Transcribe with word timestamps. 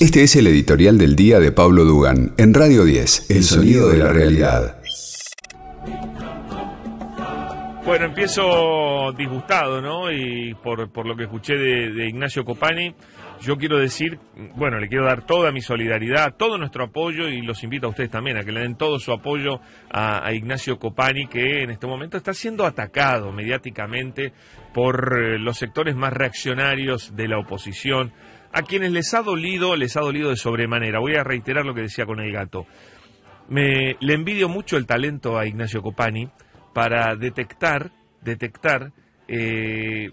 Este 0.00 0.22
es 0.22 0.36
el 0.36 0.46
editorial 0.46 0.96
del 0.96 1.16
día 1.16 1.40
de 1.40 1.50
Pablo 1.50 1.84
Dugan 1.84 2.32
en 2.38 2.54
Radio 2.54 2.84
10, 2.84 3.30
El 3.30 3.42
sonido 3.42 3.88
de 3.88 3.98
la 3.98 4.12
realidad. 4.12 4.80
Bueno, 7.84 8.04
empiezo 8.04 9.12
disgustado, 9.16 9.80
¿no? 9.80 10.12
Y 10.12 10.54
por, 10.62 10.92
por 10.92 11.06
lo 11.06 11.16
que 11.16 11.24
escuché 11.24 11.54
de, 11.54 11.90
de 11.90 12.08
Ignacio 12.08 12.44
Copani, 12.44 12.94
yo 13.40 13.56
quiero 13.56 13.78
decir, 13.78 14.18
bueno, 14.56 14.78
le 14.78 14.88
quiero 14.88 15.04
dar 15.04 15.26
toda 15.26 15.52
mi 15.52 15.62
solidaridad, 15.62 16.34
todo 16.36 16.58
nuestro 16.58 16.84
apoyo 16.84 17.28
y 17.28 17.42
los 17.42 17.62
invito 17.64 17.86
a 17.86 17.90
ustedes 17.90 18.10
también 18.10 18.36
a 18.36 18.44
que 18.44 18.52
le 18.52 18.60
den 18.60 18.76
todo 18.76 18.98
su 18.98 19.12
apoyo 19.12 19.60
a, 19.90 20.26
a 20.26 20.32
Ignacio 20.32 20.78
Copani, 20.78 21.26
que 21.26 21.62
en 21.62 21.70
este 21.70 21.86
momento 21.86 22.16
está 22.16 22.34
siendo 22.34 22.66
atacado 22.66 23.32
mediáticamente 23.32 24.32
por 24.74 25.18
eh, 25.18 25.38
los 25.38 25.58
sectores 25.58 25.96
más 25.96 26.12
reaccionarios 26.12 27.16
de 27.16 27.28
la 27.28 27.38
oposición, 27.38 28.12
a 28.52 28.62
quienes 28.62 28.92
les 28.92 29.12
ha 29.14 29.22
dolido, 29.22 29.76
les 29.76 29.96
ha 29.96 30.00
dolido 30.00 30.30
de 30.30 30.36
sobremanera. 30.36 31.00
Voy 31.00 31.14
a 31.14 31.24
reiterar 31.24 31.64
lo 31.64 31.74
que 31.74 31.82
decía 31.82 32.06
con 32.06 32.20
el 32.20 32.32
gato. 32.32 32.66
Me, 33.48 33.96
le 34.00 34.14
envidio 34.14 34.48
mucho 34.48 34.76
el 34.76 34.86
talento 34.86 35.38
a 35.38 35.46
Ignacio 35.46 35.82
Copani 35.82 36.28
para 36.74 37.16
detectar, 37.16 37.90
detectar 38.20 38.92
eh, 39.26 40.10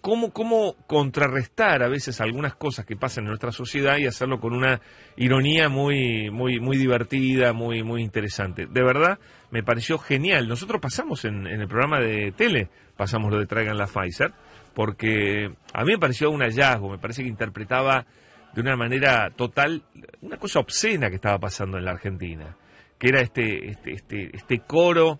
cómo, 0.00 0.30
cómo 0.30 0.76
contrarrestar 0.86 1.82
a 1.82 1.88
veces 1.88 2.20
algunas 2.20 2.54
cosas 2.54 2.86
que 2.86 2.96
pasan 2.96 3.24
en 3.24 3.28
nuestra 3.28 3.52
sociedad 3.52 3.96
y 3.98 4.06
hacerlo 4.06 4.38
con 4.38 4.54
una 4.54 4.80
ironía 5.16 5.68
muy, 5.68 6.30
muy, 6.30 6.60
muy 6.60 6.76
divertida, 6.76 7.52
muy, 7.52 7.82
muy 7.82 8.02
interesante. 8.02 8.66
De 8.66 8.82
verdad, 8.82 9.18
me 9.50 9.62
pareció 9.62 9.98
genial. 9.98 10.48
Nosotros 10.48 10.80
pasamos 10.80 11.24
en, 11.24 11.46
en 11.46 11.60
el 11.60 11.68
programa 11.68 12.00
de 12.00 12.32
tele, 12.32 12.68
pasamos 12.96 13.32
lo 13.32 13.38
de 13.38 13.46
Traigan 13.46 13.76
la 13.76 13.86
Pfizer, 13.86 14.32
porque 14.76 15.54
a 15.72 15.84
mí 15.84 15.92
me 15.92 15.98
pareció 15.98 16.30
un 16.30 16.42
hallazgo, 16.42 16.90
me 16.90 16.98
parece 16.98 17.22
que 17.22 17.30
interpretaba 17.30 18.04
de 18.52 18.60
una 18.60 18.76
manera 18.76 19.30
total 19.34 19.84
una 20.20 20.36
cosa 20.36 20.60
obscena 20.60 21.08
que 21.08 21.14
estaba 21.14 21.38
pasando 21.38 21.78
en 21.78 21.86
la 21.86 21.92
Argentina, 21.92 22.58
que 22.98 23.08
era 23.08 23.22
este, 23.22 23.70
este, 23.70 23.92
este, 23.92 24.36
este 24.36 24.58
coro 24.58 25.18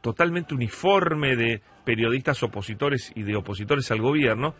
totalmente 0.00 0.54
uniforme 0.54 1.34
de 1.34 1.60
periodistas 1.84 2.40
opositores 2.44 3.10
y 3.16 3.24
de 3.24 3.34
opositores 3.34 3.90
al 3.90 4.00
gobierno, 4.00 4.54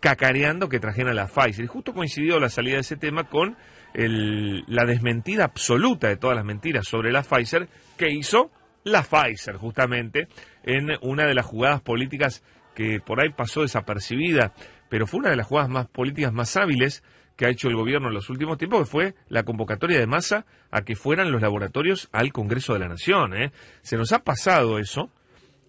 cacareando 0.00 0.70
que 0.70 0.80
trajeran 0.80 1.14
la 1.14 1.26
Pfizer. 1.26 1.66
Y 1.66 1.68
justo 1.68 1.92
coincidió 1.92 2.40
la 2.40 2.48
salida 2.48 2.76
de 2.76 2.80
ese 2.80 2.96
tema 2.96 3.24
con 3.24 3.58
la 3.92 4.86
desmentida 4.86 5.44
absoluta 5.44 6.08
de 6.08 6.16
todas 6.16 6.34
las 6.34 6.46
mentiras 6.46 6.88
sobre 6.88 7.12
la 7.12 7.24
Pfizer 7.24 7.68
que 7.98 8.10
hizo 8.10 8.50
la 8.84 9.02
Pfizer, 9.02 9.56
justamente, 9.56 10.28
en 10.62 10.92
una 11.02 11.26
de 11.26 11.34
las 11.34 11.44
jugadas 11.44 11.82
políticas 11.82 12.42
que 12.74 13.00
por 13.04 13.20
ahí 13.20 13.30
pasó 13.30 13.62
desapercibida, 13.62 14.52
pero 14.88 15.06
fue 15.06 15.20
una 15.20 15.30
de 15.30 15.36
las 15.36 15.46
jugadas 15.46 15.70
más 15.70 15.88
políticas 15.88 16.32
más 16.32 16.56
hábiles 16.56 17.02
que 17.36 17.46
ha 17.46 17.50
hecho 17.50 17.68
el 17.68 17.76
gobierno 17.76 18.08
en 18.08 18.14
los 18.14 18.28
últimos 18.28 18.58
tiempos, 18.58 18.80
que 18.80 18.90
fue 18.90 19.14
la 19.28 19.44
convocatoria 19.44 19.98
de 19.98 20.06
masa 20.06 20.44
a 20.70 20.82
que 20.82 20.94
fueran 20.94 21.32
los 21.32 21.40
laboratorios 21.40 22.10
al 22.12 22.32
Congreso 22.32 22.74
de 22.74 22.80
la 22.80 22.88
Nación. 22.88 23.34
¿eh? 23.34 23.52
Se 23.80 23.96
nos 23.96 24.12
ha 24.12 24.18
pasado 24.18 24.78
eso 24.78 25.10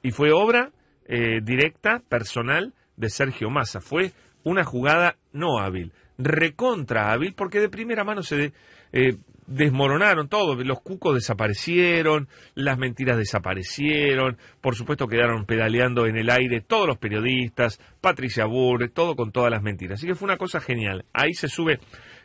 y 0.04 0.12
fue 0.12 0.32
obra 0.34 0.72
eh, 1.06 1.40
directa, 1.42 2.02
personal, 2.10 2.74
de 2.98 3.10
Sergio 3.10 3.50
Massa. 3.50 3.80
Fue 3.80 4.12
una 4.44 4.66
jugada 4.66 5.16
no 5.32 5.60
hábil, 5.60 5.94
recontra 6.18 7.14
hábil, 7.14 7.34
porque 7.36 7.62
de 7.62 7.70
primera 7.70 8.04
mano 8.04 8.22
se 8.22 8.52
eh, 8.92 9.16
desmoronaron 9.48 10.30
todo, 10.30 10.56
los 10.56 10.82
cucos 10.82 11.16
desaparecieron, 11.16 12.28
las 12.56 12.78
mentiras 12.78 13.18
desaparecieron, 13.18 14.38
por 14.62 14.76
supuesto 14.76 15.08
quedaron 15.08 15.46
pedaleando 15.46 16.06
en 16.06 16.18
el 16.18 16.30
aire 16.30 16.62
todos 16.62 16.88
los 16.88 16.98
periodistas, 16.98 17.80
Patricia 18.00 18.46
Burre, 18.46 18.90
todo 18.90 19.16
con 19.16 19.32
todas 19.32 19.52
las 19.52 19.62
mentiras. 19.62 20.00
Así 20.00 20.08
que 20.08 20.16
fue 20.16 20.28
una 20.28 20.38
cosa 20.38 20.60
genial. 20.62 21.06
Ahí 21.14 21.34
se 21.34 21.48
sube 21.48 21.80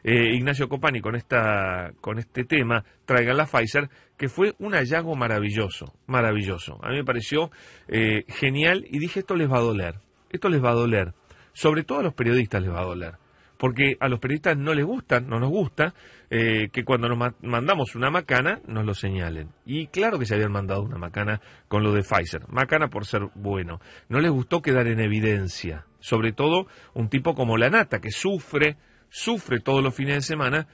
eh, 0.05 0.35
Ignacio 0.35 0.69
Copani 0.69 1.01
con 1.01 1.17
esta 1.17 1.93
con 2.01 2.19
este 2.19 2.45
tema, 2.45 2.85
traigan 3.05 3.37
la 3.37 3.47
Pfizer, 3.47 3.89
que 4.17 4.29
fue 4.29 4.55
un 4.59 4.75
hallazgo 4.75 5.17
maravilloso, 5.17 5.95
maravilloso. 6.07 6.79
A 6.83 6.91
mí 6.91 6.97
me 6.97 7.05
pareció 7.05 7.51
eh, 7.89 8.25
genial 8.29 8.87
y 8.89 8.99
dije 8.99 9.21
esto 9.21 9.35
les 9.35 9.51
va 9.51 9.59
a 9.59 9.63
doler, 9.63 9.97
esto 10.31 10.49
les 10.49 10.63
va 10.63 10.71
a 10.71 10.75
doler, 10.75 11.13
sobre 11.53 11.83
todo 11.83 12.01
a 12.01 12.03
los 12.05 12.15
periodistas 12.15 12.63
les 12.63 12.71
va 12.71 12.81
a 12.81 12.85
doler 12.85 13.26
porque 13.59 13.97
a 14.01 14.09
los 14.09 14.21
periodistas 14.21 14.57
no 14.57 14.75
les 14.75 14.85
gusta, 14.85 15.21
no 15.21 15.39
nos 15.39 15.51
gusta, 15.51 15.95
eh, 16.31 16.69
que 16.73 16.85
cuando 16.85 17.09
nos 17.09 17.19
ma 17.19 17.35
mandamos 17.43 17.95
una 17.95 18.11
macana 18.11 18.61
nos 18.67 18.85
lo 18.85 18.95
señalen. 18.95 19.51
Y 19.65 19.87
claro 19.89 20.19
que 20.19 20.27
se 20.27 20.35
habían 20.35 20.53
mandado 20.53 20.83
una 20.83 20.99
macana 20.99 21.41
con 21.69 21.83
lo 21.83 21.93
de 21.93 22.03
Pfizer. 22.03 22.49
Macana 22.49 22.89
por 22.89 23.07
ser 23.07 23.29
bueno. 23.35 23.81
No 24.09 24.21
les 24.21 24.31
gustó 24.31 24.63
quedar 24.63 24.87
en 24.87 25.01
evidencia. 25.01 25.87
Sobre 26.01 26.33
todo 26.33 26.67
un 26.95 27.09
tipo 27.09 27.35
como 27.35 27.57
la 27.57 27.71
Nata, 27.71 28.01
que 28.01 28.11
sufre, 28.11 28.77
sufre 29.09 29.61
todos 29.61 29.83
los 29.83 29.95
fines 29.95 30.17
de 30.17 30.23
semana 30.23 30.67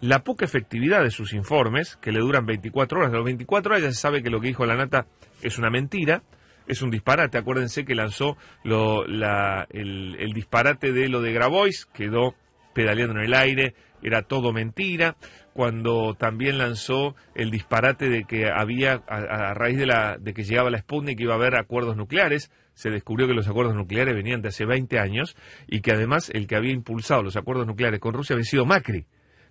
la 0.00 0.24
poca 0.24 0.46
efectividad 0.46 1.02
de 1.02 1.10
sus 1.10 1.34
informes, 1.34 1.96
que 1.96 2.12
le 2.12 2.20
duran 2.20 2.46
24 2.46 3.00
horas. 3.00 3.12
A 3.12 3.16
las 3.16 3.24
24 3.24 3.72
horas 3.72 3.82
ya 3.82 3.90
se 3.90 4.00
sabe 4.00 4.22
que 4.22 4.30
lo 4.30 4.40
que 4.40 4.48
dijo 4.48 4.64
la 4.64 4.76
Nata 4.76 5.06
es 5.42 5.58
una 5.58 5.70
mentira 5.70 6.22
es 6.70 6.82
un 6.82 6.90
disparate. 6.90 7.38
Acuérdense 7.38 7.84
que 7.84 7.94
lanzó 7.94 8.36
el, 8.64 10.32
disparate 10.32 10.92
de 10.92 11.08
lo 11.08 11.20
de 11.20 11.32
Grabois, 11.32 11.86
quedó 11.86 12.34
pedaleando 12.72 13.18
en 13.18 13.24
el 13.24 13.34
aire, 13.34 13.74
era 14.02 14.22
todo 14.22 14.52
mentira. 14.52 15.16
Cuando 15.52 16.14
también 16.14 16.58
lanzó 16.58 17.16
el 17.34 17.50
disparate 17.50 18.08
de 18.08 18.24
que 18.24 18.48
había, 18.48 19.02
a, 19.08 19.52
raíz 19.52 19.78
de, 19.78 19.86
la, 19.86 20.16
de 20.16 20.32
que 20.32 20.44
llegaba 20.44 20.70
la 20.70 20.78
Sputnik, 20.78 21.20
iba 21.20 21.34
a 21.34 21.36
haber 21.36 21.56
acuerdos 21.56 21.96
nucleares, 21.96 22.50
se 22.74 22.88
descubrió 22.88 23.26
que 23.26 23.34
los 23.34 23.48
acuerdos 23.48 23.74
nucleares 23.74 24.14
venían 24.14 24.42
de 24.42 24.48
hace 24.48 24.64
20 24.64 24.98
años 25.00 25.36
y 25.66 25.80
que 25.80 25.90
además 25.90 26.30
el 26.32 26.46
que 26.46 26.56
había 26.56 26.72
impulsado 26.72 27.22
los 27.22 27.36
acuerdos 27.36 27.66
nucleares 27.66 27.98
con 28.00 28.14
Rusia 28.14 28.34
había 28.34 28.44
sido 28.44 28.64
Macri. 28.64 29.06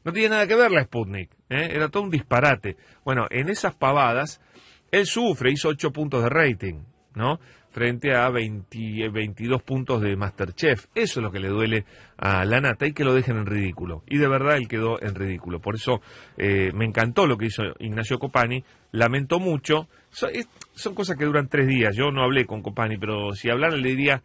No 0.05 0.13
tiene 0.13 0.29
nada 0.29 0.47
que 0.47 0.55
ver 0.55 0.71
la 0.71 0.83
Sputnik, 0.83 1.31
¿eh? 1.49 1.69
era 1.71 1.89
todo 1.89 2.03
un 2.03 2.09
disparate. 2.09 2.77
Bueno, 3.03 3.27
en 3.29 3.49
esas 3.49 3.75
pavadas, 3.75 4.41
él 4.91 5.05
sufre, 5.05 5.51
hizo 5.51 5.67
8 5.67 5.91
puntos 5.91 6.23
de 6.23 6.29
rating. 6.29 6.79
¿No? 7.15 7.39
Frente 7.71 8.15
a 8.15 8.29
20, 8.29 9.09
22 9.09 9.61
puntos 9.61 10.01
de 10.01 10.15
Masterchef. 10.15 10.87
Eso 10.95 11.19
es 11.19 11.23
lo 11.23 11.31
que 11.31 11.39
le 11.39 11.49
duele 11.49 11.85
a 12.17 12.43
la 12.45 12.59
nata 12.61 12.87
y 12.87 12.93
que 12.93 13.03
lo 13.03 13.13
dejen 13.13 13.37
en 13.37 13.45
ridículo. 13.45 14.03
Y 14.07 14.17
de 14.17 14.27
verdad 14.27 14.57
él 14.57 14.67
quedó 14.67 15.01
en 15.01 15.13
ridículo. 15.13 15.59
Por 15.59 15.75
eso 15.75 16.01
eh, 16.37 16.71
me 16.73 16.85
encantó 16.85 17.27
lo 17.27 17.37
que 17.37 17.45
hizo 17.45 17.63
Ignacio 17.79 18.17
Copani. 18.17 18.63
Lamento 18.91 19.39
mucho. 19.39 19.87
Son, 20.09 20.31
son 20.73 20.95
cosas 20.95 21.15
que 21.15 21.25
duran 21.25 21.47
tres 21.47 21.67
días. 21.67 21.95
Yo 21.95 22.11
no 22.11 22.23
hablé 22.23 22.45
con 22.45 22.63
Copani, 22.63 22.97
pero 22.97 23.35
si 23.35 23.49
hablara 23.49 23.77
le 23.77 23.89
diría 23.89 24.23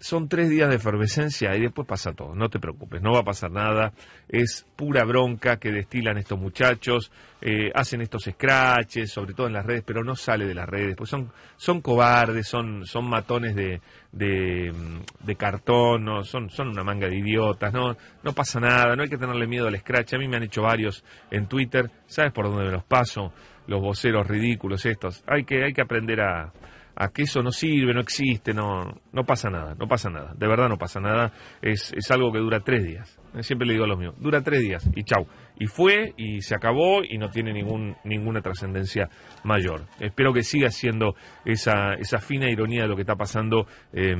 son 0.00 0.28
tres 0.28 0.48
días 0.48 0.68
de 0.68 0.76
efervescencia 0.76 1.56
y 1.56 1.60
después 1.60 1.86
pasa 1.86 2.12
todo. 2.12 2.34
No 2.34 2.48
te 2.48 2.60
preocupes, 2.60 3.02
no 3.02 3.12
va 3.12 3.20
a 3.20 3.24
pasar 3.24 3.50
nada. 3.50 3.92
Es 4.28 4.64
pura 4.76 5.04
bronca 5.04 5.58
que 5.58 5.72
destilan 5.72 6.18
estos 6.18 6.38
muchachos, 6.38 7.10
eh, 7.40 7.72
hacen 7.74 8.00
estos 8.00 8.24
scratches, 8.24 9.10
sobre 9.10 9.34
todo 9.34 9.48
en 9.48 9.54
las 9.54 9.66
redes, 9.66 9.82
pero 9.84 10.04
no 10.04 10.14
sale 10.14 10.46
de 10.46 10.54
las 10.54 10.68
redes. 10.68 10.96
Pues 10.96 11.10
son, 11.10 11.32
son 11.56 11.80
cobardes, 11.80 12.46
son, 12.46 12.86
son 12.86 13.08
matones 13.08 13.56
de, 13.56 13.80
de, 14.12 14.72
de 15.20 15.36
cartón, 15.36 16.04
no, 16.04 16.24
son, 16.24 16.48
son 16.48 16.68
una 16.68 16.84
manga 16.84 17.08
de 17.08 17.16
idiotas. 17.16 17.72
No, 17.72 17.96
no 18.22 18.32
pasa 18.32 18.60
nada, 18.60 18.94
no 18.94 19.02
hay 19.02 19.08
que 19.08 19.18
tenerle 19.18 19.46
miedo 19.48 19.66
al 19.66 19.78
scratch. 19.78 20.14
A 20.14 20.18
mí 20.18 20.28
me 20.28 20.36
han 20.36 20.44
hecho 20.44 20.62
varios 20.62 21.04
en 21.30 21.46
Twitter. 21.46 21.90
¿Sabes 22.06 22.32
por 22.32 22.46
dónde 22.46 22.64
me 22.64 22.72
los 22.72 22.84
paso? 22.84 23.32
Los 23.66 23.80
voceros 23.80 24.26
ridículos 24.26 24.86
estos. 24.86 25.24
Hay 25.26 25.44
que, 25.44 25.64
hay 25.64 25.72
que 25.72 25.82
aprender 25.82 26.20
a 26.20 26.52
a 27.00 27.10
que 27.10 27.22
eso 27.22 27.42
no 27.42 27.52
sirve, 27.52 27.94
no 27.94 28.00
existe, 28.00 28.52
no, 28.52 29.00
no 29.12 29.24
pasa 29.24 29.48
nada, 29.50 29.76
no 29.78 29.86
pasa 29.86 30.10
nada, 30.10 30.34
de 30.36 30.48
verdad 30.48 30.68
no 30.68 30.76
pasa 30.76 30.98
nada, 30.98 31.32
es, 31.62 31.92
es 31.92 32.10
algo 32.10 32.32
que 32.32 32.40
dura 32.40 32.58
tres 32.58 32.84
días, 32.84 33.20
siempre 33.40 33.68
le 33.68 33.74
digo 33.74 33.84
a 33.84 33.88
los 33.88 33.98
míos, 33.98 34.16
dura 34.18 34.42
tres 34.42 34.60
días 34.62 34.90
y 34.96 35.04
chau, 35.04 35.28
y 35.60 35.68
fue 35.68 36.12
y 36.16 36.40
se 36.40 36.56
acabó 36.56 37.04
y 37.08 37.16
no 37.18 37.30
tiene 37.30 37.52
ningún, 37.52 37.96
ninguna 38.02 38.40
trascendencia 38.40 39.08
mayor. 39.44 39.86
Espero 40.00 40.32
que 40.32 40.42
siga 40.42 40.70
siendo 40.70 41.14
esa, 41.44 41.94
esa 41.94 42.18
fina 42.18 42.50
ironía 42.50 42.82
de 42.82 42.88
lo 42.88 42.96
que 42.96 43.02
está 43.02 43.14
pasando 43.14 43.68
eh, 43.92 44.16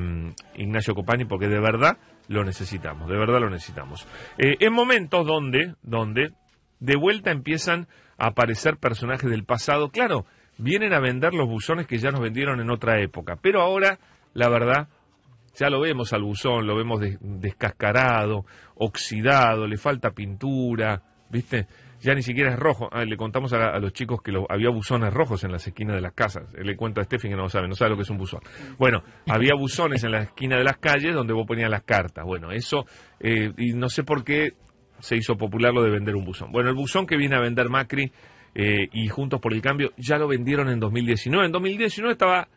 Ignacio 0.55 0.95
Copani, 0.95 1.25
porque 1.25 1.49
de 1.49 1.61
verdad 1.61 1.99
lo 2.29 2.45
necesitamos, 2.45 3.11
de 3.11 3.19
verdad 3.19 3.41
lo 3.41 3.51
necesitamos. 3.51 4.07
Eh, 4.39 4.55
en 4.61 4.73
momentos 4.73 5.27
donde, 5.27 5.75
donde 5.83 6.31
de 6.79 6.97
vuelta 6.97 7.33
empiezan 7.33 7.89
a 8.19 8.29
aparecer 8.29 8.77
personajes 8.77 9.29
del 9.29 9.45
pasado, 9.45 9.89
claro, 9.89 10.27
vienen 10.59 10.93
a 10.93 11.01
vender 11.01 11.35
los 11.35 11.49
buzones 11.49 11.87
que 11.87 11.99
ya 11.99 12.11
nos 12.11 12.21
vendieron 12.21 12.61
en 12.61 12.71
otra 12.71 13.01
época. 13.01 13.37
Pero 13.41 13.63
ahora, 13.63 13.99
la 14.35 14.49
verdad, 14.49 14.89
ya 15.55 15.71
lo 15.71 15.81
vemos 15.81 16.13
al 16.13 16.23
buzón, 16.23 16.67
lo 16.67 16.77
vemos 16.77 17.01
des 17.01 17.19
descascarado, 17.21 18.45
oxidado, 18.77 19.67
le 19.67 19.77
falta 19.77 20.11
pintura, 20.11 21.03
¿viste? 21.31 21.67
Ya 22.01 22.15
ni 22.15 22.23
siquiera 22.23 22.53
es 22.53 22.59
rojo. 22.59 22.89
Ah, 22.93 23.05
le 23.05 23.17
contamos 23.17 23.53
a, 23.53 23.71
a, 23.71 23.81
los 23.81 23.93
chicos 23.93 24.23
que 24.23 24.31
lo, 24.31 24.47
había 24.49 24.71
buzones 24.71 25.13
rojos 25.13 25.43
en 25.43 25.51
las 25.51 25.67
esquinas 25.67 25.97
de 25.97 26.01
las 26.01 26.13
casas. 26.13 26.45
Le 26.55 26.77
cuento 26.77 27.01
a 27.01 27.05
Steffi 27.05 27.29
que 27.29 27.35
no 27.35 27.49
sabe, 27.49 27.67
no 27.67 27.75
sabe 27.75 27.91
lo 27.91 27.97
que 27.97 28.03
es 28.03 28.11
un 28.11 28.19
buzón. 28.19 28.41
Bueno, 28.79 29.03
había 29.27 29.55
buzones 29.55 30.05
en 30.05 30.13
la 30.13 30.23
esquina 30.23 30.57
de 30.57 30.63
las 30.63 30.77
calles 30.77 31.13
donde 31.13 31.33
vos 31.33 31.45
ponías 31.45 31.69
las 31.69 31.83
cartas. 31.83 32.25
Bueno, 32.25 32.53
eso, 32.53 32.87
eh, 33.19 33.53
y 33.57 33.73
no 33.73 33.89
sé 33.89 34.05
por 34.05 34.23
qué 34.23 34.53
se 35.01 35.17
hizo 35.17 35.37
popular 35.37 35.73
lo 35.75 35.83
de 35.83 35.91
vender 35.91 36.15
un 36.15 36.25
buzón. 36.25 36.53
Bueno, 36.53 36.69
el 36.69 36.77
buzón 36.77 37.05
que 37.05 37.17
viene 37.17 37.35
a 37.35 37.41
vender 37.41 37.69
Macri 37.69 38.13
eh, 38.61 38.89
y 38.93 39.07
Juntos 39.07 39.41
por 39.41 39.55
el 39.55 39.63
Cambio 39.63 39.93
ya 39.97 40.19
lo 40.19 40.27
vendieron 40.27 40.69
en 40.69 40.81
2019. 40.81 41.47
En 41.47 41.53
2019 41.53 42.13
estaba 42.13 42.49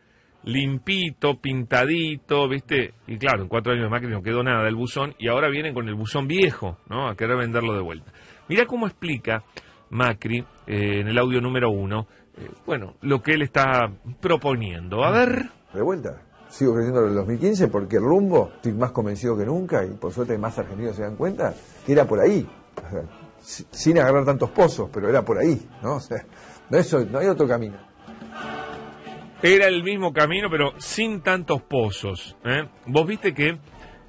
limpito, 0.42 1.40
pintadito, 1.40 2.48
¿viste? 2.48 2.94
Y 3.06 3.18
claro, 3.18 3.42
en 3.42 3.48
cuatro 3.48 3.72
años 3.72 3.88
Macri 3.88 4.10
no 4.10 4.20
quedó 4.20 4.42
nada 4.42 4.64
del 4.64 4.74
buzón 4.74 5.14
y 5.16 5.28
ahora 5.28 5.48
vienen 5.48 5.72
con 5.72 5.86
el 5.86 5.94
buzón 5.94 6.26
viejo, 6.26 6.78
¿no? 6.90 7.08
A 7.08 7.14
querer 7.14 7.36
venderlo 7.36 7.74
de 7.74 7.82
vuelta. 7.82 8.12
Mira 8.48 8.66
cómo 8.66 8.88
explica 8.88 9.44
Macri 9.90 10.40
eh, 10.66 11.00
en 11.02 11.06
el 11.06 11.16
audio 11.18 11.40
número 11.40 11.70
uno, 11.70 12.08
eh, 12.36 12.50
bueno, 12.66 12.94
lo 13.02 13.22
que 13.22 13.34
él 13.34 13.42
está 13.42 13.88
proponiendo. 14.20 15.04
A 15.04 15.12
ver. 15.12 15.50
De 15.72 15.82
vuelta. 15.82 16.20
Sigo 16.48 16.74
creyendo 16.74 17.02
en 17.02 17.10
el 17.10 17.14
2015 17.14 17.68
porque 17.68 17.98
el 17.98 18.02
rumbo, 18.02 18.50
estoy 18.56 18.72
más 18.72 18.90
convencido 18.90 19.38
que 19.38 19.46
nunca 19.46 19.86
y 19.86 19.92
por 19.92 20.12
suerte 20.12 20.36
más 20.36 20.58
argentinos 20.58 20.96
se 20.96 21.02
dan 21.02 21.14
cuenta, 21.14 21.54
que 21.86 21.92
era 21.92 22.04
por 22.06 22.18
ahí. 22.18 22.44
Sin 23.42 23.98
agarrar 23.98 24.24
tantos 24.24 24.50
pozos, 24.50 24.88
pero 24.92 25.08
era 25.08 25.24
por 25.24 25.38
ahí, 25.38 25.60
¿no? 25.82 25.96
O 25.96 26.00
sea, 26.00 26.24
no, 26.70 27.18
hay 27.18 27.26
otro 27.26 27.46
camino. 27.46 27.76
Era 29.42 29.66
el 29.66 29.82
mismo 29.82 30.12
camino, 30.12 30.48
pero 30.50 30.72
sin 30.78 31.20
tantos 31.20 31.62
pozos. 31.62 32.36
¿eh? 32.44 32.68
Vos 32.86 33.06
viste 33.06 33.34
que 33.34 33.58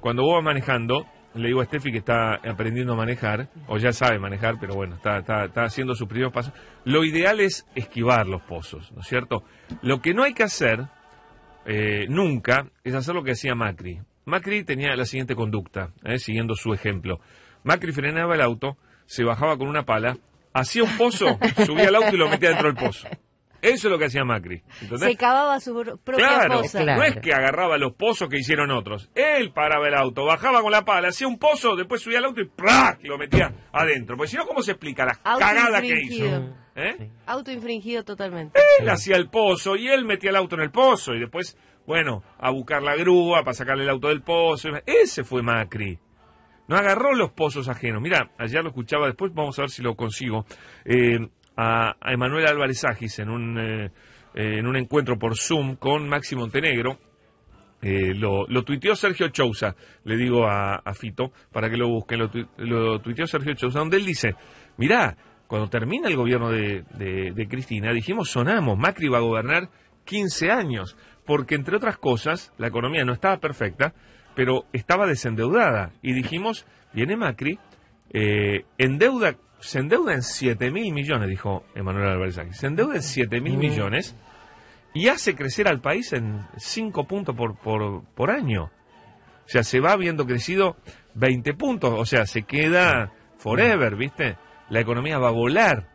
cuando 0.00 0.22
vos 0.22 0.34
vas 0.36 0.44
manejando, 0.44 1.06
le 1.34 1.48
digo 1.48 1.60
a 1.60 1.64
Steffi 1.64 1.90
que 1.90 1.98
está 1.98 2.36
aprendiendo 2.36 2.92
a 2.92 2.96
manejar, 2.96 3.50
o 3.66 3.76
ya 3.76 3.92
sabe 3.92 4.18
manejar, 4.18 4.56
pero 4.60 4.74
bueno, 4.74 4.94
está, 4.96 5.18
está, 5.18 5.64
haciendo 5.64 5.94
sus 5.94 6.08
primeros 6.08 6.32
pasos. 6.32 6.52
Lo 6.84 7.04
ideal 7.04 7.40
es 7.40 7.66
esquivar 7.74 8.26
los 8.26 8.42
pozos, 8.42 8.92
¿no 8.92 9.00
es 9.00 9.06
cierto? 9.06 9.42
Lo 9.82 10.00
que 10.00 10.14
no 10.14 10.22
hay 10.22 10.34
que 10.34 10.44
hacer 10.44 10.86
eh, 11.66 12.06
nunca 12.08 12.70
es 12.84 12.94
hacer 12.94 13.14
lo 13.14 13.24
que 13.24 13.32
hacía 13.32 13.54
Macri. 13.54 14.00
Macri 14.26 14.64
tenía 14.64 14.94
la 14.94 15.04
siguiente 15.04 15.34
conducta, 15.34 15.92
¿eh? 16.04 16.18
siguiendo 16.18 16.54
su 16.54 16.72
ejemplo. 16.72 17.20
Macri 17.64 17.92
frenaba 17.92 18.34
el 18.34 18.40
auto, 18.40 18.76
se 19.06 19.24
bajaba 19.24 19.56
con 19.56 19.68
una 19.68 19.84
pala, 19.84 20.16
hacía 20.52 20.84
un 20.84 20.96
pozo, 20.96 21.38
subía 21.66 21.88
el 21.88 21.94
auto 21.96 22.14
y 22.14 22.18
lo 22.18 22.28
metía 22.28 22.50
dentro 22.50 22.72
del 22.72 22.76
pozo. 22.76 23.08
Eso 23.64 23.88
es 23.88 23.92
lo 23.92 23.98
que 23.98 24.04
hacía 24.04 24.24
Macri. 24.24 24.62
Se 24.98 25.16
cavaba 25.16 25.58
su 25.58 25.72
propia 26.04 26.26
claro, 26.26 26.60
No 26.96 27.02
es 27.02 27.16
que 27.16 27.32
agarraba 27.32 27.78
los 27.78 27.94
pozos 27.94 28.28
que 28.28 28.36
hicieron 28.36 28.70
otros. 28.70 29.08
Él 29.14 29.52
paraba 29.52 29.88
el 29.88 29.94
auto, 29.94 30.26
bajaba 30.26 30.60
con 30.60 30.70
la 30.70 30.84
pala, 30.84 31.08
hacía 31.08 31.26
un 31.26 31.38
pozo, 31.38 31.74
después 31.74 32.02
subía 32.02 32.18
al 32.18 32.26
auto 32.26 32.42
y 32.42 32.44
¡prac! 32.44 32.98
lo 33.04 33.16
metía 33.16 33.54
adentro. 33.72 34.18
Porque 34.18 34.32
si 34.32 34.36
no, 34.36 34.44
¿cómo 34.44 34.60
se 34.60 34.72
explica 34.72 35.06
la 35.06 35.14
cagada 35.14 35.80
que 35.80 35.98
hizo? 35.98 36.54
¿Eh? 36.76 37.08
Autoinfringido 37.24 38.04
totalmente. 38.04 38.60
Él 38.80 38.88
hacía 38.90 39.16
el 39.16 39.30
pozo 39.30 39.76
y 39.76 39.88
él 39.88 40.04
metía 40.04 40.28
el 40.28 40.36
auto 40.36 40.56
en 40.56 40.62
el 40.62 40.70
pozo 40.70 41.14
y 41.14 41.20
después, 41.20 41.56
bueno, 41.86 42.22
a 42.38 42.50
buscar 42.50 42.82
la 42.82 42.96
grúa 42.96 43.44
para 43.44 43.54
sacarle 43.54 43.84
el 43.84 43.90
auto 43.90 44.08
del 44.08 44.20
pozo. 44.20 44.68
Ese 44.84 45.24
fue 45.24 45.42
Macri. 45.42 45.98
No 46.66 46.76
agarró 46.76 47.14
los 47.14 47.32
pozos 47.32 47.68
ajenos. 47.68 48.00
Mira, 48.00 48.30
ayer 48.38 48.62
lo 48.62 48.70
escuchaba, 48.70 49.06
después 49.06 49.32
vamos 49.34 49.58
a 49.58 49.62
ver 49.62 49.70
si 49.70 49.82
lo 49.82 49.94
consigo. 49.94 50.46
Eh, 50.84 51.18
a, 51.56 51.96
Emanuel 52.06 52.46
Álvarez 52.46 52.84
Agis 52.84 53.18
en 53.18 53.30
un, 53.30 53.58
eh, 53.58 53.90
eh, 54.34 54.58
en 54.58 54.66
un 54.66 54.76
encuentro 54.76 55.18
por 55.18 55.36
Zoom 55.36 55.76
con 55.76 56.08
Maxi 56.08 56.36
Montenegro. 56.36 56.98
Eh, 57.82 58.14
lo, 58.14 58.46
lo, 58.48 58.64
tuiteó 58.64 58.96
Sergio 58.96 59.28
Chousa, 59.28 59.76
le 60.04 60.16
digo 60.16 60.46
a, 60.46 60.80
Fito, 60.94 61.32
para 61.52 61.68
que 61.68 61.76
lo 61.76 61.88
busquen, 61.88 62.30
lo, 62.56 63.00
tuiteó 63.00 63.26
Sergio 63.26 63.52
Chousa, 63.52 63.78
donde 63.78 63.98
él 63.98 64.06
dice, 64.06 64.34
mirá, 64.78 65.14
cuando 65.46 65.68
termina 65.68 66.08
el 66.08 66.16
gobierno 66.16 66.50
de, 66.50 66.82
de, 66.94 67.46
Cristina, 67.46 67.92
dijimos, 67.92 68.30
sonamos, 68.30 68.78
Macri 68.78 69.08
va 69.08 69.18
a 69.18 69.20
gobernar 69.20 69.68
15 70.06 70.50
años, 70.50 70.96
porque 71.26 71.56
entre 71.56 71.76
otras 71.76 71.98
cosas, 71.98 72.54
la 72.56 72.68
economía 72.68 73.04
no 73.04 73.12
estaba 73.12 73.36
perfecta, 73.36 73.92
pero 74.34 74.66
estaba 74.72 75.06
desendeudada, 75.06 75.92
y 76.02 76.12
dijimos, 76.12 76.66
viene 76.92 77.16
Macri, 77.16 77.58
eh, 78.12 78.64
endeuda 78.78 79.36
se 79.64 79.78
endeuda 79.78 80.12
en 80.12 80.22
7 80.22 80.70
mil 80.70 80.92
millones, 80.92 81.26
dijo 81.26 81.64
Emanuel 81.74 82.10
Álvarez 82.10 82.38
Se 82.52 82.66
endeuda 82.66 82.96
en 82.96 83.02
7 83.02 83.40
mil 83.40 83.56
millones 83.56 84.14
y 84.92 85.08
hace 85.08 85.34
crecer 85.34 85.68
al 85.68 85.80
país 85.80 86.12
en 86.12 86.42
5 86.58 87.06
puntos 87.06 87.34
por, 87.34 87.56
por, 87.56 88.04
por 88.14 88.30
año. 88.30 88.64
O 88.64 89.48
sea, 89.48 89.62
se 89.62 89.80
va 89.80 89.92
habiendo 89.92 90.26
crecido 90.26 90.76
20 91.14 91.54
puntos. 91.54 91.94
O 91.96 92.04
sea, 92.04 92.26
se 92.26 92.42
queda 92.42 93.12
forever, 93.38 93.96
¿viste? 93.96 94.36
La 94.68 94.80
economía 94.80 95.18
va 95.18 95.28
a 95.28 95.32
volar. 95.32 95.88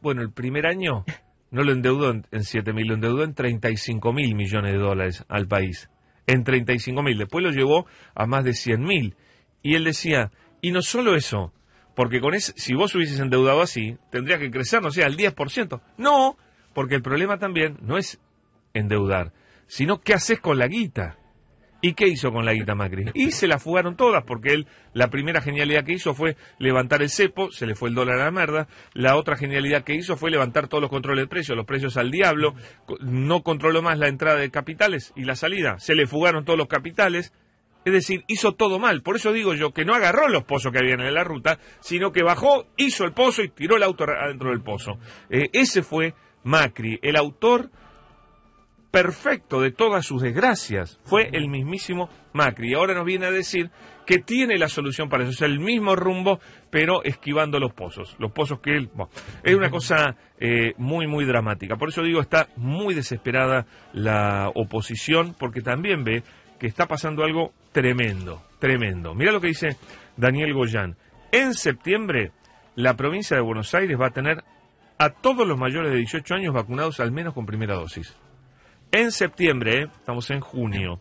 Bueno, 0.00 0.22
el 0.22 0.30
primer 0.30 0.66
año 0.66 1.04
no 1.50 1.62
lo 1.64 1.72
endeudó 1.72 2.10
en, 2.10 2.44
7 2.44 2.72
mil, 2.72 2.86
lo 2.86 2.94
endeudó 2.94 3.24
en 3.24 3.34
35 3.34 4.12
mil 4.12 4.36
millones 4.36 4.72
de 4.72 4.78
dólares 4.78 5.24
al 5.28 5.48
país. 5.48 5.90
En 6.26 6.44
35 6.44 7.02
mil. 7.02 7.18
Después 7.18 7.44
lo 7.44 7.50
llevó 7.50 7.86
a 8.14 8.26
más 8.26 8.44
de 8.44 8.54
100 8.54 8.82
mil. 8.82 9.16
Y 9.62 9.74
él 9.74 9.84
decía, 9.84 10.32
y 10.60 10.72
no 10.72 10.82
solo 10.82 11.14
eso, 11.16 11.52
porque 11.94 12.20
con 12.20 12.34
ese, 12.34 12.52
si 12.56 12.74
vos 12.74 12.94
hubieses 12.94 13.20
endeudado 13.20 13.62
así, 13.62 13.96
tendría 14.10 14.38
que 14.38 14.50
crecer, 14.50 14.82
no 14.82 14.90
sé, 14.90 15.04
al 15.04 15.16
10%. 15.16 15.80
No, 15.96 16.36
porque 16.74 16.94
el 16.94 17.02
problema 17.02 17.38
también 17.38 17.78
no 17.80 17.96
es 17.96 18.20
endeudar, 18.74 19.32
sino 19.66 20.00
qué 20.00 20.14
haces 20.14 20.40
con 20.40 20.58
la 20.58 20.66
guita. 20.66 21.16
¿Y 21.82 21.92
qué 21.92 22.08
hizo 22.08 22.32
con 22.32 22.44
la 22.44 22.54
guita 22.54 22.74
Macri? 22.74 23.10
Y 23.14 23.32
se 23.32 23.46
la 23.46 23.58
fugaron 23.58 23.96
todas, 23.96 24.24
porque 24.24 24.52
él, 24.52 24.66
la 24.94 25.08
primera 25.08 25.40
genialidad 25.40 25.84
que 25.84 25.92
hizo 25.92 26.14
fue 26.14 26.36
levantar 26.58 27.02
el 27.02 27.10
cepo, 27.10 27.50
se 27.50 27.66
le 27.66 27.74
fue 27.74 27.90
el 27.90 27.94
dólar 27.94 28.20
a 28.20 28.24
la 28.24 28.30
merda. 28.30 28.66
La 28.94 29.16
otra 29.16 29.36
genialidad 29.36 29.84
que 29.84 29.94
hizo 29.94 30.16
fue 30.16 30.30
levantar 30.30 30.68
todos 30.68 30.80
los 30.80 30.90
controles 30.90 31.24
de 31.24 31.28
precios, 31.28 31.56
los 31.56 31.66
precios 31.66 31.96
al 31.96 32.10
diablo. 32.10 32.54
No 33.00 33.42
controló 33.42 33.82
más 33.82 33.98
la 33.98 34.08
entrada 34.08 34.38
de 34.38 34.50
capitales 34.50 35.12
y 35.16 35.24
la 35.24 35.36
salida. 35.36 35.78
Se 35.78 35.94
le 35.94 36.06
fugaron 36.06 36.44
todos 36.44 36.58
los 36.58 36.68
capitales. 36.68 37.32
Es 37.84 37.92
decir, 37.92 38.24
hizo 38.26 38.52
todo 38.52 38.80
mal. 38.80 39.02
Por 39.02 39.16
eso 39.16 39.32
digo 39.32 39.54
yo 39.54 39.72
que 39.72 39.84
no 39.84 39.94
agarró 39.94 40.28
los 40.28 40.44
pozos 40.44 40.72
que 40.72 40.78
habían 40.78 41.00
en 41.00 41.14
la 41.14 41.22
ruta, 41.24 41.60
sino 41.80 42.10
que 42.10 42.24
bajó, 42.24 42.66
hizo 42.76 43.04
el 43.04 43.12
pozo 43.12 43.42
y 43.42 43.48
tiró 43.48 43.76
el 43.76 43.84
auto 43.84 44.04
adentro 44.04 44.50
del 44.50 44.62
pozo. 44.62 44.98
Eh, 45.30 45.50
ese 45.52 45.82
fue 45.82 46.14
Macri, 46.42 46.98
el 47.02 47.16
autor 47.16 47.70
perfecto 48.90 49.60
de 49.60 49.70
todas 49.70 50.06
sus 50.06 50.22
desgracias. 50.22 50.98
Fue 51.04 51.28
el 51.32 51.48
mismísimo 51.48 52.08
Macri. 52.32 52.70
Y 52.70 52.74
ahora 52.74 52.94
nos 52.94 53.04
viene 53.04 53.26
a 53.26 53.30
decir 53.30 53.70
que 54.06 54.18
tiene 54.18 54.58
la 54.58 54.68
solución 54.68 55.08
para 55.08 55.24
eso. 55.24 55.32
Es 55.32 55.42
el 55.42 55.58
mismo 55.58 55.96
rumbo, 55.96 56.40
pero 56.70 57.02
esquivando 57.02 57.58
los 57.58 57.72
pozos. 57.74 58.16
Los 58.18 58.32
pozos 58.32 58.60
que 58.60 58.76
él... 58.76 58.90
es 59.42 59.54
una 59.54 59.70
cosa 59.70 60.16
eh, 60.38 60.72
muy, 60.78 61.06
muy 61.06 61.24
dramática. 61.24 61.76
Por 61.76 61.88
eso 61.88 62.02
digo, 62.02 62.20
está 62.20 62.48
muy 62.56 62.94
desesperada 62.94 63.66
la 63.92 64.50
oposición, 64.54 65.34
porque 65.38 65.60
también 65.60 66.04
ve 66.04 66.22
que 66.58 66.66
está 66.66 66.86
pasando 66.86 67.24
algo 67.24 67.52
tremendo, 67.72 68.42
tremendo. 68.58 69.14
Mira 69.14 69.32
lo 69.32 69.40
que 69.40 69.48
dice 69.48 69.76
Daniel 70.16 70.54
Goyán. 70.54 70.96
En 71.32 71.52
septiembre, 71.52 72.32
la 72.76 72.94
provincia 72.94 73.36
de 73.36 73.42
Buenos 73.42 73.74
Aires 73.74 73.98
va 74.00 74.06
a 74.06 74.12
tener 74.12 74.44
a 74.98 75.10
todos 75.10 75.46
los 75.46 75.58
mayores 75.58 75.92
de 75.92 75.98
18 75.98 76.34
años 76.34 76.54
vacunados 76.54 77.00
al 77.00 77.12
menos 77.12 77.34
con 77.34 77.44
primera 77.44 77.74
dosis. 77.74 78.16
En 78.92 79.10
septiembre, 79.10 79.88
estamos 79.98 80.30
en 80.30 80.40
junio, 80.40 81.00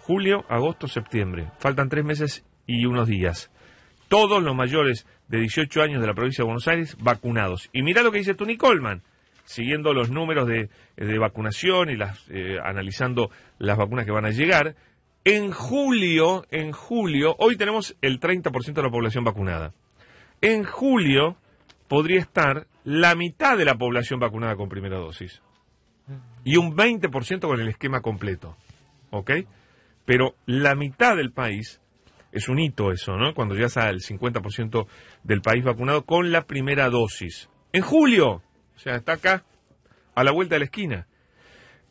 julio, 0.00 0.44
agosto, 0.48 0.86
septiembre. 0.86 1.50
Faltan 1.58 1.88
tres 1.88 2.04
meses 2.04 2.44
y 2.66 2.86
unos 2.86 3.08
días. 3.08 3.50
Todos 4.08 4.42
los 4.42 4.54
mayores 4.54 5.06
de 5.28 5.40
18 5.40 5.82
años 5.82 6.00
de 6.00 6.06
la 6.06 6.14
provincia 6.14 6.42
de 6.42 6.46
Buenos 6.46 6.68
Aires 6.68 6.96
vacunados. 7.00 7.68
Y 7.72 7.82
mira 7.82 8.02
lo 8.02 8.12
que 8.12 8.18
dice 8.18 8.34
Tony 8.34 8.56
Coleman, 8.56 9.02
siguiendo 9.44 9.92
los 9.92 10.10
números 10.10 10.46
de, 10.46 10.68
vacunación 11.18 11.90
y 11.90 11.96
las, 11.96 12.24
eh, 12.30 12.58
analizando 12.62 13.30
las 13.58 13.76
vacunas 13.76 14.06
que 14.06 14.12
van 14.12 14.26
a 14.26 14.30
llegar. 14.30 14.76
En 15.24 15.50
julio, 15.50 16.46
en 16.52 16.70
julio, 16.70 17.34
hoy 17.40 17.56
tenemos 17.56 17.96
el 18.00 18.20
30% 18.20 18.72
de 18.72 18.82
la 18.82 18.90
población 18.90 19.24
vacunada. 19.24 19.74
En 20.40 20.62
julio 20.62 21.36
podría 21.88 22.20
estar 22.20 22.68
la 22.84 23.16
mitad 23.16 23.58
de 23.58 23.64
la 23.64 23.74
población 23.74 24.20
vacunada 24.20 24.54
con 24.54 24.68
primera 24.68 24.98
dosis. 24.98 25.42
Y 26.44 26.56
un 26.56 26.76
20% 26.76 27.40
con 27.40 27.60
el 27.60 27.68
esquema 27.68 28.00
completo. 28.00 28.56
¿Ok? 29.10 29.32
Pero 30.04 30.36
la 30.46 30.74
mitad 30.74 31.16
del 31.16 31.32
país, 31.32 31.80
es 32.32 32.48
un 32.48 32.58
hito 32.58 32.92
eso, 32.92 33.16
¿no? 33.16 33.34
Cuando 33.34 33.56
ya 33.56 33.66
está 33.66 33.88
el 33.88 34.00
50% 34.00 34.86
del 35.24 35.40
país 35.40 35.64
vacunado 35.64 36.04
con 36.04 36.30
la 36.30 36.46
primera 36.46 36.88
dosis. 36.90 37.48
En 37.72 37.82
julio, 37.82 38.42
o 38.76 38.78
sea, 38.78 38.96
está 38.96 39.14
acá, 39.14 39.44
a 40.14 40.22
la 40.22 40.32
vuelta 40.32 40.54
de 40.54 40.60
la 40.60 40.64
esquina. 40.66 41.06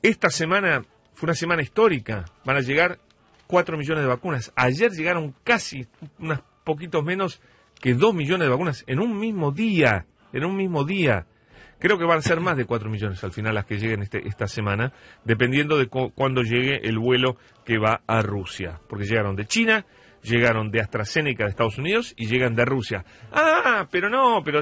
Esta 0.01 0.29
semana 0.29 0.83
fue 1.13 1.27
una 1.27 1.33
semana 1.33 1.61
histórica. 1.61 2.25
Van 2.45 2.57
a 2.57 2.61
llegar 2.61 2.99
4 3.47 3.77
millones 3.77 4.03
de 4.03 4.07
vacunas. 4.07 4.51
Ayer 4.55 4.91
llegaron 4.91 5.35
casi 5.43 5.87
unos 6.19 6.41
poquitos 6.63 7.03
menos 7.03 7.41
que 7.81 7.93
2 7.93 8.13
millones 8.13 8.45
de 8.45 8.51
vacunas 8.51 8.83
en 8.87 8.99
un 8.99 9.17
mismo 9.17 9.51
día. 9.51 10.05
En 10.31 10.45
un 10.45 10.55
mismo 10.55 10.83
día. 10.83 11.27
Creo 11.79 11.97
que 11.97 12.05
van 12.05 12.19
a 12.19 12.21
ser 12.21 12.39
más 12.39 12.57
de 12.57 12.65
4 12.65 12.89
millones 12.89 13.23
al 13.23 13.31
final 13.31 13.55
las 13.55 13.65
que 13.65 13.77
lleguen 13.77 14.01
este, 14.01 14.27
esta 14.27 14.47
semana, 14.47 14.93
dependiendo 15.23 15.77
de 15.77 15.87
cuándo 15.87 16.41
llegue 16.41 16.87
el 16.87 16.97
vuelo 16.97 17.37
que 17.65 17.77
va 17.77 18.01
a 18.07 18.21
Rusia. 18.21 18.79
Porque 18.87 19.05
llegaron 19.05 19.35
de 19.35 19.45
China, 19.45 19.85
llegaron 20.23 20.71
de 20.71 20.81
AstraZeneca 20.81 21.43
de 21.43 21.49
Estados 21.49 21.77
Unidos 21.77 22.13
y 22.17 22.27
llegan 22.27 22.55
de 22.55 22.65
Rusia. 22.65 23.05
Ah, 23.31 23.87
pero 23.91 24.09
no, 24.09 24.41
pero... 24.43 24.61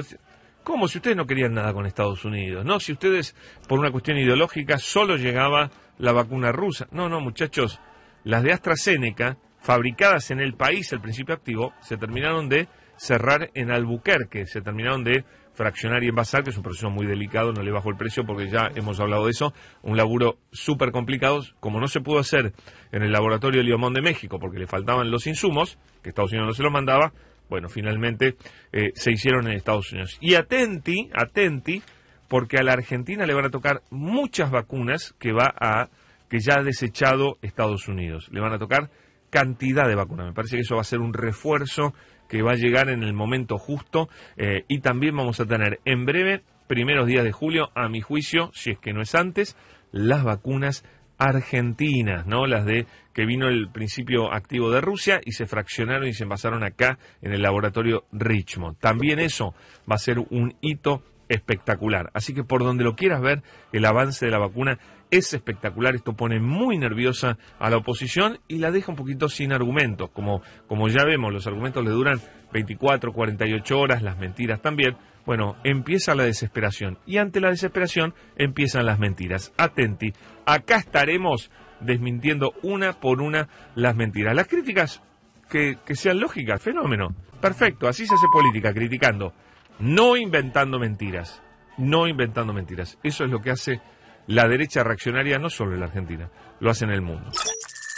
¿Cómo? 0.62 0.88
Si 0.88 0.96
ustedes 0.96 1.16
no 1.16 1.26
querían 1.26 1.52
nada 1.52 1.74
con 1.74 1.84
Estados 1.84 2.24
Unidos, 2.24 2.64
¿no? 2.64 2.80
Si 2.80 2.92
ustedes, 2.92 3.36
por 3.68 3.78
una 3.78 3.90
cuestión 3.90 4.16
ideológica, 4.16 4.78
solo 4.78 5.16
llegaba 5.16 5.70
la 5.98 6.12
vacuna 6.12 6.52
rusa. 6.52 6.88
No, 6.90 7.10
no, 7.10 7.20
muchachos, 7.20 7.80
las 8.24 8.42
de 8.42 8.52
AstraZeneca, 8.52 9.36
fabricadas 9.60 10.30
en 10.30 10.40
el 10.40 10.54
país, 10.54 10.90
el 10.92 11.02
principio 11.02 11.34
activo, 11.34 11.74
se 11.82 11.98
terminaron 11.98 12.48
de 12.48 12.68
cerrar 12.96 13.50
en 13.54 13.70
Albuquerque. 13.70 14.46
Se 14.46 14.62
terminaron 14.62 15.04
de 15.04 15.24
fraccionar 15.54 16.02
y 16.04 16.08
envasar, 16.08 16.44
que 16.44 16.50
es 16.50 16.56
un 16.56 16.62
proceso 16.62 16.90
muy 16.90 17.06
delicado, 17.06 17.52
no 17.52 17.62
le 17.62 17.70
bajo 17.70 17.90
el 17.90 17.96
precio 17.96 18.24
porque 18.24 18.48
ya 18.48 18.70
hemos 18.74 19.00
hablado 19.00 19.24
de 19.24 19.30
eso, 19.30 19.54
un 19.82 19.96
laburo 19.96 20.38
súper 20.52 20.90
complicado, 20.90 21.42
como 21.60 21.80
no 21.80 21.88
se 21.88 22.00
pudo 22.00 22.18
hacer 22.18 22.52
en 22.92 23.02
el 23.02 23.12
laboratorio 23.12 23.60
de 23.60 23.64
Liomón 23.64 23.94
de 23.94 24.02
México 24.02 24.38
porque 24.38 24.58
le 24.58 24.66
faltaban 24.66 25.10
los 25.10 25.26
insumos, 25.26 25.78
que 26.02 26.10
Estados 26.10 26.32
Unidos 26.32 26.48
no 26.48 26.54
se 26.54 26.62
los 26.62 26.72
mandaba, 26.72 27.12
bueno, 27.48 27.68
finalmente 27.68 28.36
eh, 28.72 28.90
se 28.94 29.12
hicieron 29.12 29.46
en 29.46 29.54
Estados 29.54 29.92
Unidos. 29.92 30.16
Y 30.20 30.34
atenti, 30.34 31.10
atenti, 31.14 31.82
porque 32.28 32.58
a 32.58 32.62
la 32.62 32.72
Argentina 32.72 33.26
le 33.26 33.34
van 33.34 33.46
a 33.46 33.50
tocar 33.50 33.82
muchas 33.90 34.50
vacunas 34.50 35.14
que 35.18 35.32
va 35.32 35.54
a 35.58 35.88
que 36.28 36.40
ya 36.40 36.54
ha 36.58 36.62
desechado 36.62 37.38
Estados 37.42 37.86
Unidos. 37.86 38.28
Le 38.32 38.40
van 38.40 38.52
a 38.52 38.58
tocar 38.58 38.90
cantidad 39.30 39.86
de 39.86 39.94
vacunas. 39.94 40.26
Me 40.26 40.32
parece 40.32 40.56
que 40.56 40.62
eso 40.62 40.76
va 40.76 40.80
a 40.80 40.84
ser 40.84 41.00
un 41.00 41.12
refuerzo 41.12 41.92
que 42.28 42.42
va 42.42 42.52
a 42.52 42.56
llegar 42.56 42.88
en 42.88 43.02
el 43.02 43.12
momento 43.12 43.58
justo 43.58 44.08
eh, 44.36 44.64
y 44.68 44.80
también 44.80 45.16
vamos 45.16 45.40
a 45.40 45.46
tener 45.46 45.80
en 45.84 46.04
breve, 46.04 46.42
primeros 46.66 47.06
días 47.06 47.24
de 47.24 47.32
julio, 47.32 47.70
a 47.74 47.88
mi 47.88 48.00
juicio, 48.00 48.50
si 48.54 48.70
es 48.70 48.78
que 48.78 48.92
no 48.92 49.02
es 49.02 49.14
antes, 49.14 49.56
las 49.92 50.24
vacunas 50.24 50.84
argentinas, 51.18 52.26
¿no? 52.26 52.46
Las 52.46 52.64
de 52.64 52.86
que 53.12 53.26
vino 53.26 53.48
el 53.48 53.68
principio 53.70 54.32
activo 54.32 54.70
de 54.70 54.80
Rusia 54.80 55.20
y 55.24 55.32
se 55.32 55.46
fraccionaron 55.46 56.08
y 56.08 56.12
se 56.12 56.24
envasaron 56.24 56.64
acá 56.64 56.98
en 57.22 57.32
el 57.32 57.42
laboratorio 57.42 58.04
Richmond. 58.12 58.78
También 58.78 59.20
eso 59.20 59.54
va 59.90 59.94
a 59.94 59.98
ser 59.98 60.18
un 60.18 60.54
hito 60.60 61.02
espectacular. 61.34 62.10
Así 62.14 62.34
que 62.34 62.44
por 62.44 62.62
donde 62.62 62.84
lo 62.84 62.94
quieras 62.94 63.20
ver, 63.20 63.42
el 63.72 63.84
avance 63.84 64.24
de 64.24 64.32
la 64.32 64.38
vacuna 64.38 64.78
es 65.10 65.32
espectacular. 65.34 65.94
Esto 65.94 66.14
pone 66.14 66.40
muy 66.40 66.78
nerviosa 66.78 67.38
a 67.58 67.70
la 67.70 67.76
oposición 67.76 68.40
y 68.48 68.58
la 68.58 68.70
deja 68.70 68.90
un 68.90 68.96
poquito 68.96 69.28
sin 69.28 69.52
argumentos. 69.52 70.10
Como, 70.10 70.42
como 70.66 70.88
ya 70.88 71.04
vemos, 71.04 71.32
los 71.32 71.46
argumentos 71.46 71.84
le 71.84 71.90
duran 71.90 72.20
24, 72.52 73.12
48 73.12 73.78
horas, 73.78 74.02
las 74.02 74.18
mentiras 74.18 74.60
también. 74.60 74.96
Bueno, 75.26 75.56
empieza 75.64 76.14
la 76.14 76.24
desesperación 76.24 76.98
y 77.06 77.18
ante 77.18 77.40
la 77.40 77.50
desesperación 77.50 78.14
empiezan 78.36 78.86
las 78.86 78.98
mentiras. 78.98 79.52
Atenti, 79.56 80.12
acá 80.46 80.76
estaremos 80.76 81.50
desmintiendo 81.80 82.52
una 82.62 82.94
por 82.94 83.20
una 83.20 83.48
las 83.74 83.96
mentiras. 83.96 84.34
Las 84.34 84.48
críticas 84.48 85.02
que, 85.48 85.78
que 85.84 85.94
sean 85.94 86.20
lógicas, 86.20 86.62
fenómeno. 86.62 87.14
Perfecto, 87.40 87.88
así 87.88 88.06
se 88.06 88.14
hace 88.14 88.26
política, 88.32 88.72
criticando 88.72 89.34
no 89.78 90.16
inventando 90.16 90.78
mentiras, 90.78 91.42
no 91.78 92.06
inventando 92.06 92.52
mentiras. 92.52 92.98
Eso 93.02 93.24
es 93.24 93.30
lo 93.30 93.40
que 93.40 93.50
hace 93.50 93.80
la 94.26 94.48
derecha 94.48 94.82
reaccionaria 94.82 95.38
no 95.38 95.50
solo 95.50 95.74
en 95.74 95.80
la 95.80 95.86
Argentina, 95.86 96.30
lo 96.60 96.70
hace 96.70 96.84
en 96.84 96.90
el 96.90 97.02
mundo. 97.02 97.30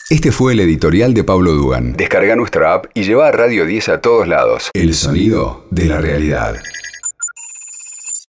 Este 0.08 0.30
fue 0.30 0.52
el 0.52 0.60
editorial 0.60 1.14
de 1.14 1.24
Pablo 1.24 1.52
Dugan. 1.52 1.94
Descarga 1.94 2.36
nuestra 2.36 2.74
app 2.74 2.86
y 2.94 3.02
lleva 3.02 3.28
a 3.28 3.32
Radio 3.32 3.66
10 3.66 3.88
a 3.88 4.00
todos 4.00 4.28
lados. 4.28 4.70
El 4.72 4.94
sonido 4.94 5.66
de 5.70 5.86
la 5.86 6.00
realidad. 6.00 6.54